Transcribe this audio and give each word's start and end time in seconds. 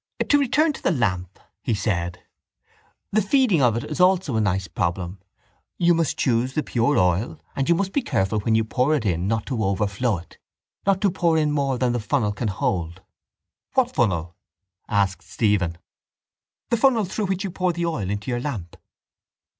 —To 0.29 0.39
return 0.39 0.73
to 0.73 0.81
the 0.81 0.89
lamp, 0.91 1.37
he 1.61 1.75
said, 1.75 2.23
the 3.11 3.21
feeding 3.21 3.61
of 3.61 3.77
it 3.77 3.83
is 3.83 3.99
also 3.99 4.35
a 4.35 4.41
nice 4.41 4.67
problem. 4.67 5.19
You 5.77 5.93
must 5.93 6.17
choose 6.17 6.53
the 6.55 6.63
pure 6.63 6.97
oil 6.97 7.39
and 7.55 7.69
you 7.69 7.75
must 7.75 7.93
be 7.93 8.01
careful 8.01 8.39
when 8.39 8.55
you 8.55 8.63
pour 8.63 8.95
it 8.95 9.05
in 9.05 9.27
not 9.27 9.45
to 9.45 9.63
overflow 9.63 10.17
it, 10.17 10.39
not 10.87 11.01
to 11.01 11.11
pour 11.11 11.37
in 11.37 11.51
more 11.51 11.77
than 11.77 11.93
the 11.93 11.99
funnel 11.99 12.31
can 12.33 12.47
hold. 12.47 13.03
—What 13.75 13.93
funnel? 13.93 14.35
asked 14.89 15.21
Stephen. 15.21 15.77
—The 16.71 16.77
funnel 16.77 17.05
through 17.05 17.27
which 17.27 17.43
you 17.43 17.51
pour 17.51 17.71
the 17.71 17.85
oil 17.85 18.09
into 18.09 18.31
your 18.31 18.39
lamp. 18.41 18.77